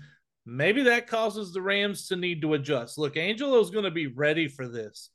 [0.47, 2.99] Maybe that causes the Rams to need to adjust.
[2.99, 5.11] Look, Angelo's going to be ready for this.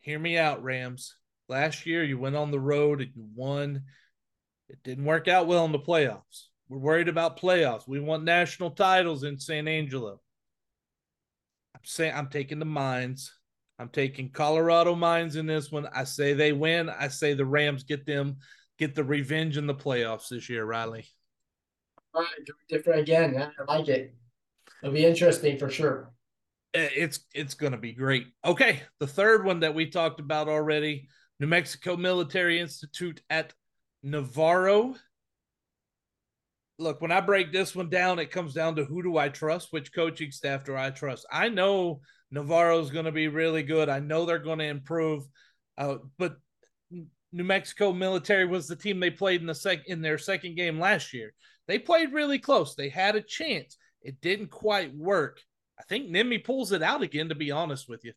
[0.00, 1.14] Hear me out, Rams.
[1.48, 3.82] Last year, you went on the road and you won.
[4.70, 6.46] It didn't work out well in the playoffs.
[6.68, 7.88] We're worried about playoffs.
[7.88, 10.20] We want national titles in San Angelo.
[11.74, 13.32] I'm saying I'm taking the Mines.
[13.78, 15.88] I'm taking Colorado Mines in this one.
[15.92, 16.88] I say they win.
[16.88, 18.36] I say the Rams get them
[18.80, 21.06] get the revenge in the playoffs this year, Riley.
[22.14, 23.36] All right, do it different again.
[23.36, 24.14] I like it.
[24.82, 26.12] It'll be interesting for sure.
[26.74, 28.26] Eh, it's it's going to be great.
[28.44, 33.52] Okay, the third one that we talked about already, New Mexico Military Institute at
[34.02, 34.94] Navarro.
[36.78, 39.72] Look, when I break this one down, it comes down to who do I trust?
[39.72, 41.26] Which coaching staff do I trust?
[41.30, 43.88] I know Navarro is going to be really good.
[43.88, 45.24] I know they're going to improve,
[45.76, 46.36] uh, but
[47.32, 50.80] New Mexico Military was the team they played in the sec in their second game
[50.80, 51.34] last year.
[51.68, 52.74] They played really close.
[52.74, 53.76] They had a chance.
[54.02, 55.40] It didn't quite work.
[55.78, 58.12] I think Nimmie pulls it out again, to be honest with you.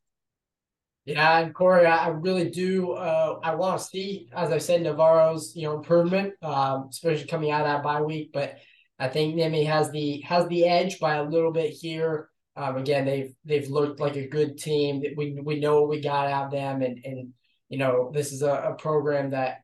[1.06, 2.94] Yeah, and Corey, I really do.
[2.94, 7.52] Uh, I want to see, as I said, Navarro's you know improvement, um, especially coming
[7.52, 8.32] out of that bye week.
[8.34, 8.58] But
[9.00, 12.30] I think Nimmie has the has the edge by a little bit here.
[12.56, 15.04] Um, again, they've they've looked like a good team.
[15.18, 17.34] We we know what we got out of them, and and
[17.68, 19.58] you know this is a, a program that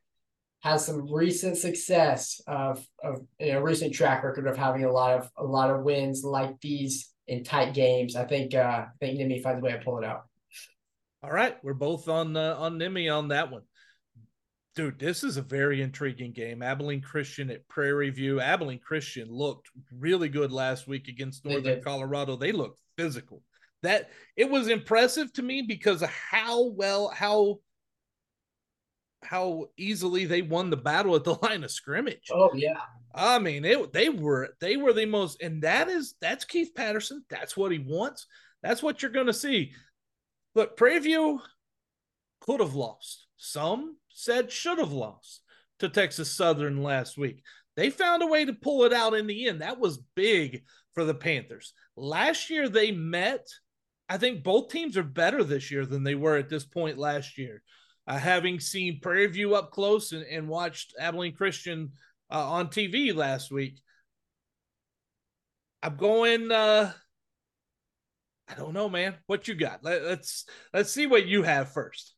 [0.61, 5.17] has some recent success of of you know, recent track record of having a lot
[5.17, 8.17] of a lot of wins like these in tight games.
[8.17, 10.28] I think uh, I think Nimmie finds a way to pull it out.
[11.21, 13.63] All right, we're both on uh, on Nimmie on that one.
[14.75, 16.61] Dude, this is a very intriguing game.
[16.61, 18.39] Abilene Christian at Prairie View.
[18.39, 22.37] Abilene Christian looked really good last week against Northern Colorado.
[22.37, 23.41] They looked physical.
[23.83, 27.59] That it was impressive to me because of how well how
[29.23, 32.27] how easily they won the battle at the line of scrimmage.
[32.31, 32.79] Oh yeah.
[33.13, 37.25] I mean, it, they were they were the most, and that is that's Keith Patterson.
[37.29, 38.27] That's what he wants.
[38.61, 39.73] That's what you're going to see.
[40.53, 41.41] But Prairie View
[42.41, 43.27] could have lost.
[43.37, 45.41] Some said should have lost
[45.79, 47.41] to Texas Southern last week.
[47.75, 49.61] They found a way to pull it out in the end.
[49.61, 51.73] That was big for the Panthers.
[51.95, 53.47] Last year they met.
[54.09, 57.37] I think both teams are better this year than they were at this point last
[57.37, 57.61] year
[58.09, 61.91] uh, having seen Prairie View up close and, and watched Abilene Christian
[62.31, 63.79] uh, on TV last week.
[65.83, 66.51] I'm going.
[66.51, 66.91] Uh,
[68.49, 69.15] I don't know, man.
[69.27, 69.83] What you got?
[69.83, 72.15] Let, us let's see what you have first.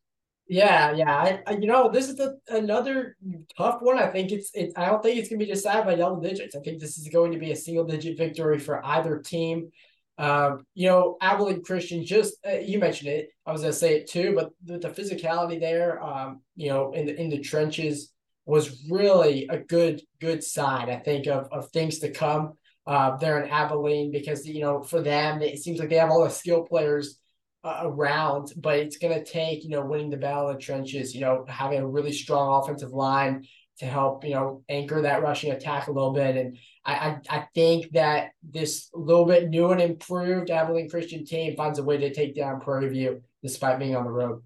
[0.47, 1.15] Yeah, yeah.
[1.15, 3.15] I, I you know this is a, another
[3.57, 3.97] tough one.
[3.97, 4.73] I think it's it.
[4.75, 6.55] I don't think it's gonna be decided by double digits.
[6.55, 9.71] I think this is going to be a single digit victory for either team.
[10.17, 13.29] Um, you know, Abilene Christian, just uh, you mentioned it.
[13.45, 17.05] I was gonna say it too, but the, the physicality there, um, you know, in
[17.05, 18.11] the in the trenches
[18.45, 20.89] was really a good good sign.
[20.89, 22.53] I think of of things to come
[22.87, 26.23] uh, there in Abilene because you know for them it seems like they have all
[26.23, 27.19] the skill players
[27.63, 31.13] uh, around, but it's gonna take you know winning the battle of the trenches.
[31.13, 33.45] You know, having a really strong offensive line
[33.79, 37.47] to help you know anchor that rushing attack a little bit and I, I, I
[37.53, 42.13] think that this little bit new and improved Abilene Christian team finds a way to
[42.13, 44.41] take down Prairie View despite being on the road.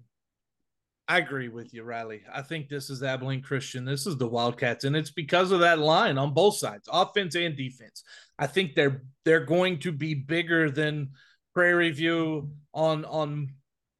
[1.08, 2.22] I agree with you, Riley.
[2.32, 3.84] I think this is Abilene Christian.
[3.84, 7.56] This is the Wildcats, and it's because of that line on both sides, offense and
[7.56, 8.02] defense.
[8.38, 11.10] I think they're they're going to be bigger than
[11.54, 13.54] Prairie View on on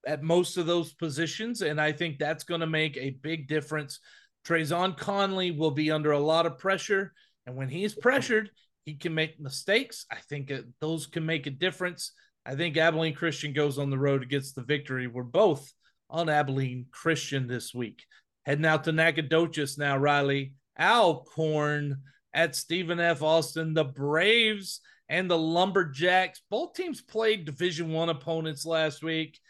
[0.07, 3.99] at most of those positions, and I think that's going to make a big difference.
[4.47, 7.13] Trazon Connley will be under a lot of pressure,
[7.47, 8.51] and when he's pressured,
[8.85, 10.07] he can make mistakes.
[10.11, 12.13] I think those can make a difference.
[12.45, 15.09] I think Abilene Christian goes on the road to gets the victory.
[15.09, 15.73] We're both
[16.09, 18.05] on Abilene Christian this week.
[18.45, 20.55] Heading out to Nacogdoches now, Riley.
[20.79, 22.03] Alcorn
[22.37, 23.23] at Stephen F.
[23.23, 23.75] Austin.
[23.75, 26.43] The Braves and the Lumberjacks.
[26.51, 29.41] Both teams played Division One opponents last week.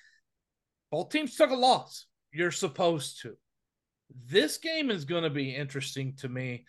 [0.91, 2.07] Both teams took a loss.
[2.33, 3.37] You're supposed to.
[4.27, 6.65] This game is going to be interesting to me.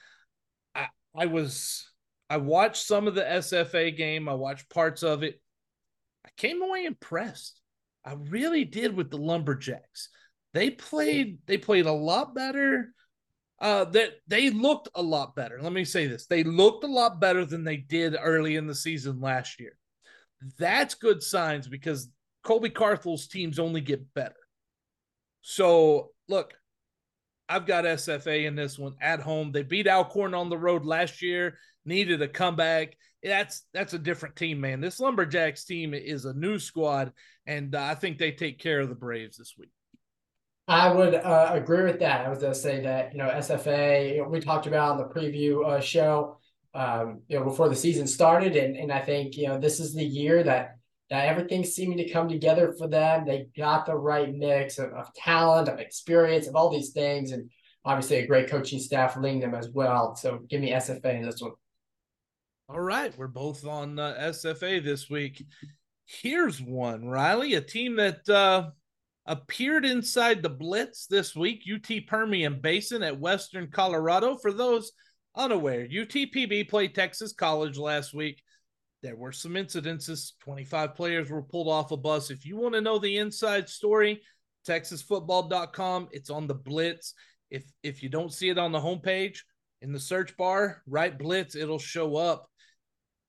[0.74, 1.88] I, I was
[2.30, 4.28] I watched some of the SFA game.
[4.28, 5.40] I watched parts of it.
[6.26, 7.62] I came away impressed.
[8.04, 10.10] I really did with the Lumberjacks.
[10.54, 12.94] They played they played a lot better.
[13.60, 15.60] Uh that they, looked a lot better.
[15.62, 16.28] Let me say this.
[16.28, 19.78] They looked a lot better than they did early in the season last year.
[20.60, 22.10] That's good signs because
[22.44, 24.36] Colby Carthel's teams only get better.
[25.42, 26.54] So, look,
[27.50, 29.52] I've got SFA in this one at home.
[29.52, 32.98] They beat Alcorn on the road last year, needed a comeback.
[33.24, 34.82] That's that's a different team, man.
[34.82, 37.14] This Lumberjacks team is a new squad,
[37.46, 39.72] and uh, I think they take care of the Braves this week.
[40.68, 42.26] I would uh, agree with that.
[42.26, 44.98] I was going to say that you know SFA you know, we talked about on
[44.98, 46.38] the preview uh, show,
[46.74, 49.94] um, you know before the season started, and and I think you know this is
[49.94, 50.78] the year that
[51.10, 53.26] that everything's seeming to come together for them.
[53.26, 57.50] They got the right mix of, of talent, of experience, of all these things, and
[57.86, 60.16] obviously a great coaching staff leading them as well.
[60.16, 61.54] So give me SFA in this one.
[62.68, 65.46] All right, we're both on uh, SFA this week.
[66.06, 68.72] Here's one, Riley, a team that uh,
[69.28, 71.64] appeared inside the Blitz this week.
[71.72, 74.38] UT Permian Basin at Western Colorado.
[74.38, 74.92] For those
[75.36, 78.42] unaware, UTPB played Texas College last week
[79.04, 80.34] there were some incidences.
[80.42, 82.32] 25 players were pulled off a bus.
[82.32, 84.22] If you want to know the inside story,
[84.68, 86.10] texasfootball.com.
[86.12, 87.14] It's on the Blitz.
[87.50, 89.40] If if you don't see it on the homepage
[89.82, 92.50] in the search bar, right Blitz, it'll show up.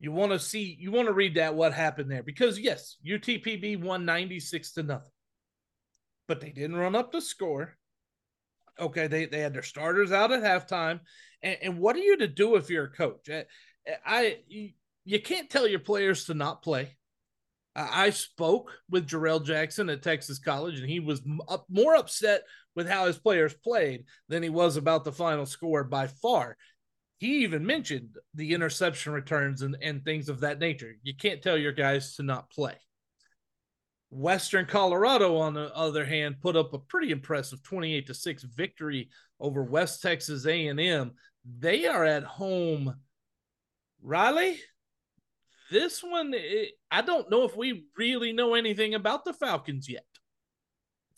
[0.00, 3.82] You want to see, you want to read that what happened there because yes, UTPB
[3.82, 5.10] won 96 to nothing,
[6.28, 7.74] but they didn't run up the score.
[8.78, 11.00] Okay, they they had their starters out at halftime,
[11.42, 13.28] and, and what are you to do if you're a coach?
[13.28, 13.44] I,
[14.06, 14.38] I
[15.04, 16.96] you can't tell your players to not play.
[17.74, 22.42] I spoke with Jarrell Jackson at Texas College, and he was up, more upset
[22.74, 26.56] with how his players played than he was about the final score by far.
[27.18, 30.94] He even mentioned the interception returns and, and things of that nature.
[31.02, 32.74] You can't tell your guys to not play.
[34.10, 39.10] Western Colorado, on the other hand, put up a pretty impressive 28 to 6 victory
[39.38, 41.12] over West Texas A&M.
[41.58, 42.94] They are at home.
[44.02, 44.58] Riley,
[45.70, 50.04] this one, it, I don't know if we really know anything about the Falcons yet.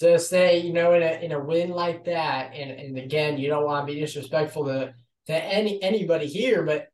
[0.01, 3.49] To say, you know, in a in a win like that, and and again, you
[3.49, 4.95] don't want to be disrespectful to
[5.27, 6.89] to any anybody here, but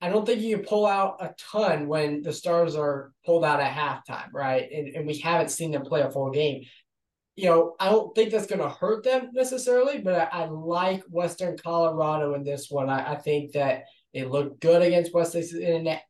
[0.00, 3.60] I don't think you can pull out a ton when the stars are pulled out
[3.60, 4.70] at halftime, right?
[4.70, 6.64] And and we haven't seen them play a full game.
[7.34, 11.02] You know, I don't think that's going to hurt them necessarily, but I, I, like
[11.10, 12.88] Western Colorado in this one.
[12.88, 15.60] I, I think that they look good against West Texas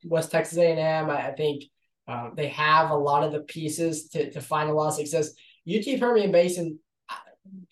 [0.05, 1.11] West Texas A&M.
[1.11, 1.65] I think
[2.09, 5.31] um, they have a lot of the pieces to, to find a lot of success.
[5.69, 6.79] UT Permian Basin,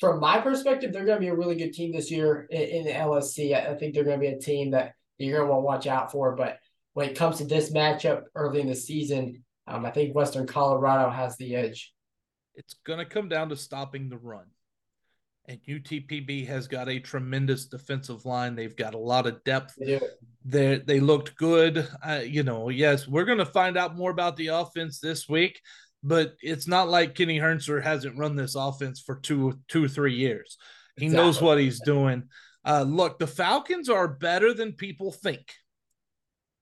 [0.00, 2.84] from my perspective, they're going to be a really good team this year in, in
[2.84, 3.54] the LSC.
[3.54, 5.66] I, I think they're going to be a team that you're going to want to
[5.66, 6.34] watch out for.
[6.36, 6.58] But
[6.92, 11.10] when it comes to this matchup early in the season, um, I think Western Colorado
[11.10, 11.92] has the edge.
[12.54, 14.44] It's going to come down to stopping the run
[15.46, 18.54] and UTPB has got a tremendous defensive line.
[18.54, 19.74] They've got a lot of depth.
[19.78, 20.00] Yeah.
[20.44, 21.88] They they looked good.
[22.02, 25.60] Uh, you know, yes, we're going to find out more about the offense this week,
[26.02, 30.14] but it's not like Kenny Hernser hasn't run this offense for two two or three
[30.14, 30.56] years.
[30.96, 31.26] He exactly.
[31.26, 32.24] knows what he's doing.
[32.64, 35.52] Uh, look, the Falcons are better than people think.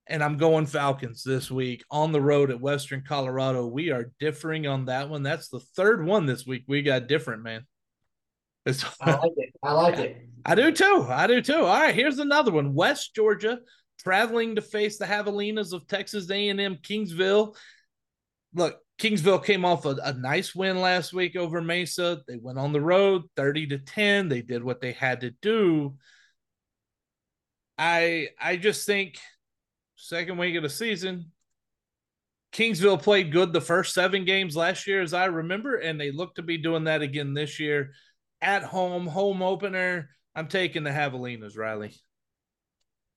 [0.09, 3.67] And I'm going Falcons this week on the road at Western Colorado.
[3.67, 5.23] We are differing on that one.
[5.23, 6.65] That's the third one this week.
[6.67, 7.67] We got different, man.
[8.67, 9.55] I like it.
[9.63, 10.29] I like it.
[10.45, 11.07] I do too.
[11.09, 11.65] I do too.
[11.65, 12.75] All right, here's another one.
[12.75, 13.61] West Georgia
[13.99, 17.57] traveling to face the Javelinas of Texas A&M Kingsville.
[18.55, 22.21] Look, Kingsville came off a, a, nice win last week over Mesa.
[22.29, 24.29] They went on the road 30 to 10.
[24.29, 25.97] They did what they had to do.
[27.77, 29.17] I I just think
[29.97, 31.33] second week of the season,
[32.53, 36.37] Kingsville played good the first seven games last year, as I remember, and they look
[36.37, 37.95] to be doing that again this year
[38.41, 40.11] at home, home opener.
[40.37, 41.97] I'm taking the Javelinas, Riley.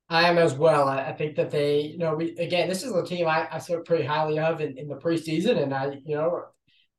[0.10, 0.88] I am as well.
[0.88, 3.58] I, I, think that they, you know, we again, this is a team I, I
[3.58, 6.43] spoke pretty highly of in, in the preseason, and I, you know,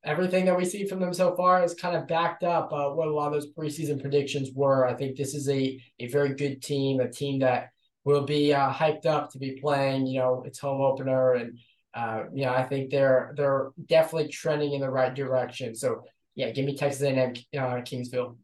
[0.03, 3.07] everything that we see from them so far is kind of backed up uh, what
[3.07, 4.85] a lot of those preseason predictions were.
[4.85, 7.69] I think this is a a very good team, a team that
[8.03, 11.57] will be uh, hyped up to be playing, you know, its home opener, and
[11.93, 15.75] uh, you know, I think they're they're definitely trending in the right direction.
[15.75, 16.03] So
[16.35, 18.35] yeah, give me Texas A&M, uh, Kingsville.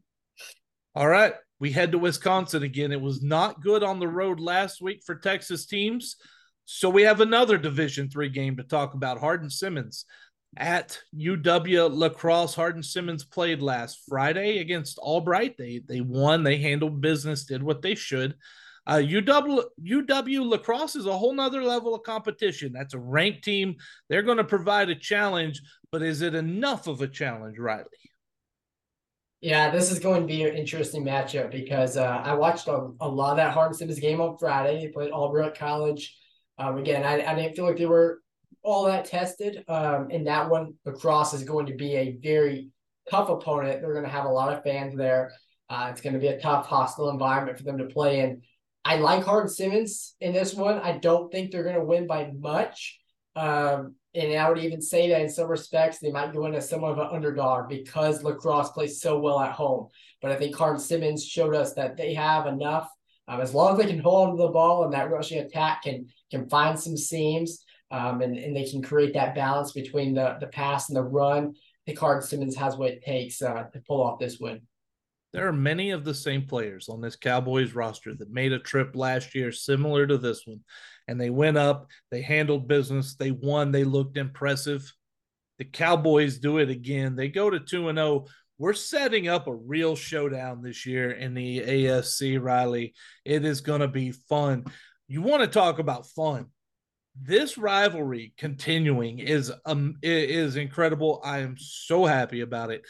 [0.94, 2.92] All right we head to Wisconsin again.
[2.92, 6.16] It was not good on the road last week for Texas teams.
[6.64, 9.20] So we have another Division three game to talk about.
[9.20, 10.06] Hardin Simmons
[10.56, 12.54] at UW La Crosse.
[12.54, 15.56] Hardin Simmons played last Friday against Albright.
[15.58, 16.42] They they won.
[16.42, 17.44] They handled business.
[17.44, 18.34] Did what they should.
[18.86, 22.72] Uh, UW UW La Crosse is a whole nother level of competition.
[22.72, 23.76] That's a ranked team.
[24.08, 27.84] They're going to provide a challenge, but is it enough of a challenge, Riley?
[29.44, 33.06] Yeah, this is going to be an interesting matchup because uh, I watched a, a
[33.06, 34.80] lot of that Hardin Simmons game on Friday.
[34.80, 36.16] They played Albright College.
[36.56, 38.22] Um, again, I, I didn't feel like they were
[38.62, 39.62] all that tested.
[39.68, 42.70] Um, and that one, La Crosse is going to be a very
[43.10, 43.82] tough opponent.
[43.82, 45.30] They're going to have a lot of fans there.
[45.68, 48.40] Uh, it's going to be a tough, hostile environment for them to play in.
[48.82, 50.78] I like Hardin Simmons in this one.
[50.78, 52.98] I don't think they're going to win by much.
[53.36, 56.68] Um, and I would even say that in some respects, they might go in as
[56.68, 59.88] somewhat of an underdog because La Crosse plays so well at home.
[60.22, 62.88] But I think Hardin Simmons showed us that they have enough.
[63.26, 66.06] Um, as long as they can hold onto the ball and that rushing attack can
[66.30, 70.46] can find some seams um, and, and they can create that balance between the, the
[70.48, 71.54] pass and the run,
[71.86, 74.62] I think Simmons has what it takes uh, to pull off this win.
[75.32, 78.94] There are many of the same players on this Cowboys roster that made a trip
[78.94, 80.60] last year similar to this one
[81.08, 84.92] and they went up, they handled business, they won, they looked impressive.
[85.58, 87.14] The Cowboys do it again.
[87.14, 88.26] They go to 2 and 0.
[88.58, 92.94] We're setting up a real showdown this year in the ASC, Riley.
[93.24, 94.64] It is going to be fun.
[95.06, 96.46] You want to talk about fun.
[97.20, 101.20] This rivalry continuing is um is incredible.
[101.24, 102.82] I am so happy about it.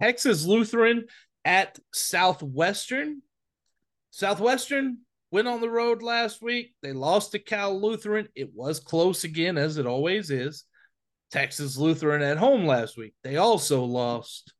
[0.00, 1.06] Texas Lutheran
[1.44, 3.22] at Southwestern.
[4.10, 4.98] Southwestern
[5.30, 6.74] went on the road last week.
[6.82, 8.28] They lost to Cal Lutheran.
[8.34, 10.64] It was close again, as it always is.
[11.30, 13.14] Texas Lutheran at home last week.
[13.24, 14.52] They also lost.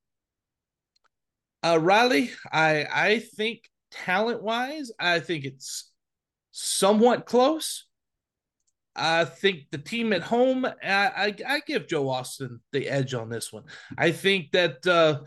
[1.62, 5.90] Uh, Riley, I I think talent wise, I think it's
[6.50, 7.86] somewhat close.
[8.94, 13.28] I think the team at home, I, I, I give Joe Austin the edge on
[13.28, 13.64] this one.
[13.98, 15.20] I think that uh,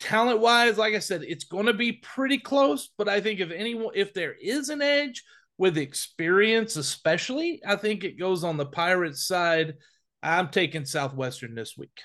[0.00, 2.90] talent wise, like I said, it's going to be pretty close.
[2.98, 5.22] But I think if anyone, if there is an edge
[5.58, 9.74] with experience, especially, I think it goes on the Pirates side.
[10.22, 12.00] I'm taking Southwestern this week.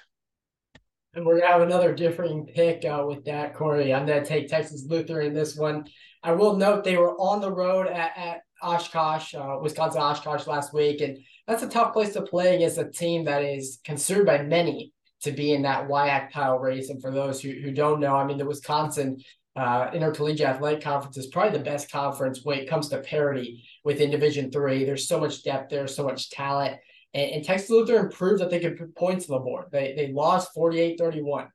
[1.13, 3.93] And we're gonna have another differing pick uh, with that, Cory.
[3.93, 5.85] I'm gonna take Texas Lutheran in this one.
[6.21, 10.73] I will note they were on the road at, at Oshkosh, uh, Wisconsin Oshkosh last
[10.73, 11.17] week, and
[11.47, 14.91] that's a tough place to play against a team that is considered by many
[15.25, 16.89] to be in that WIAC title race.
[16.89, 19.17] And for those who, who don't know, I mean, the Wisconsin
[19.55, 24.11] uh, Intercollegiate Athletic Conference is probably the best conference when it comes to parity within
[24.11, 24.83] Division Three.
[24.83, 26.77] There's so much depth there, so much talent.
[27.13, 29.67] And, and Texas Lutheran proved that they could put points on the board.
[29.71, 31.47] They, they lost 48 31.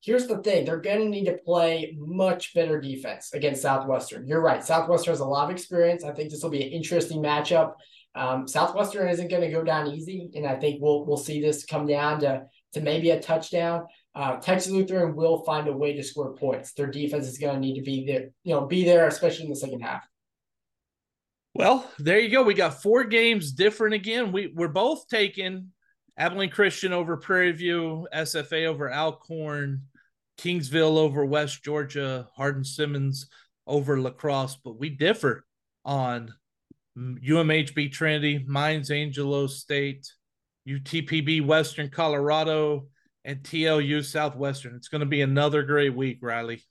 [0.00, 4.28] Here's the thing they're going to need to play much better defense against Southwestern.
[4.28, 4.64] You're right.
[4.64, 6.04] Southwestern has a lot of experience.
[6.04, 7.72] I think this will be an interesting matchup.
[8.14, 11.64] Um, Southwestern isn't going to go down easy, and I think we'll we'll see this
[11.64, 12.44] come down to
[12.74, 13.86] to maybe a touchdown.
[14.14, 16.72] Uh, Texas Lutheran will find a way to score points.
[16.72, 19.50] Their defense is going to need to be there, you know, be there, especially in
[19.50, 20.06] the second half.
[21.54, 22.42] Well, there you go.
[22.42, 24.32] We got four games different again.
[24.32, 25.72] We we're both taking
[26.16, 29.82] Abilene Christian over Prairie View, SFA over Alcorn,
[30.38, 33.28] Kingsville over West Georgia, Hardin Simmons
[33.66, 35.44] over La Crosse, but we differ
[35.84, 36.32] on
[36.96, 40.12] UMHB Trinity, Mines Angelo State,
[40.68, 42.86] UTPB Western Colorado,
[43.24, 44.74] and TLU Southwestern.
[44.74, 46.62] It's going to be another great week, Riley.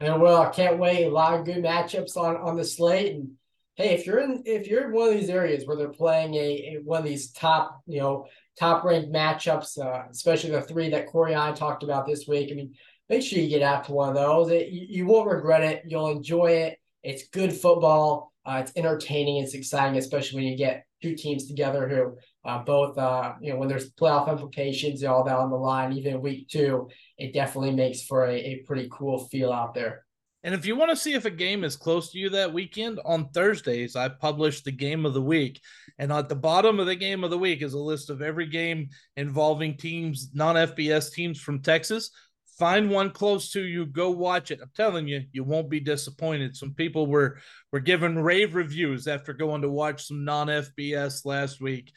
[0.00, 1.04] And well, I can't wait.
[1.04, 3.14] A lot of good matchups on on the slate.
[3.14, 3.32] And
[3.76, 6.38] hey, if you're in if you're in one of these areas where they're playing a,
[6.38, 8.26] a one of these top, you know,
[8.58, 12.50] top ranked matchups, uh, especially the three that Cory and I talked about this week.
[12.50, 12.74] I mean,
[13.08, 14.50] make sure you get out to one of those.
[14.50, 15.82] It, you, you won't regret it.
[15.86, 16.78] You'll enjoy it.
[17.02, 18.32] It's good football.
[18.44, 19.42] Uh, it's entertaining.
[19.42, 22.16] It's exciting, especially when you get two teams together who
[22.46, 25.92] uh, both, uh, you know, when there's playoff implications and all that on the line,
[25.92, 26.88] even week two,
[27.18, 30.06] it definitely makes for a, a pretty cool feel out there.
[30.46, 33.00] And if you want to see if a game is close to you that weekend,
[33.04, 35.60] on Thursdays, I publish the game of the week.
[35.98, 38.46] And at the bottom of the game of the week is a list of every
[38.46, 42.12] game involving teams, non FBS teams from Texas.
[42.60, 43.86] Find one close to you.
[43.86, 44.60] Go watch it.
[44.62, 46.56] I'm telling you, you won't be disappointed.
[46.56, 47.38] Some people were
[47.72, 51.92] were giving rave reviews after going to watch some non FBS last week.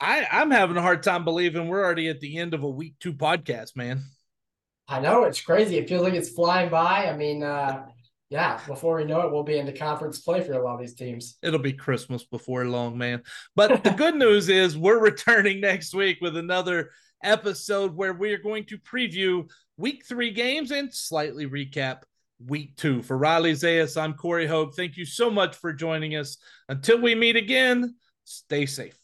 [0.00, 2.94] I, I'm having a hard time believing we're already at the end of a week
[3.00, 4.02] two podcast, man.
[4.86, 5.76] I know it's crazy.
[5.76, 7.08] It feels like it's flying by.
[7.08, 7.86] I mean, uh,
[8.30, 10.94] yeah, before we know it, we'll be into conference play for a lot of these
[10.94, 11.36] teams.
[11.42, 13.22] It'll be Christmas before long, man.
[13.56, 16.90] But the good news is we're returning next week with another
[17.22, 22.02] episode where we are going to preview week three games and slightly recap
[22.44, 23.02] week two.
[23.02, 24.74] For Riley Zayas, I'm Cory Hogue.
[24.74, 26.38] Thank you so much for joining us.
[26.68, 27.94] Until we meet again,
[28.24, 28.97] stay safe.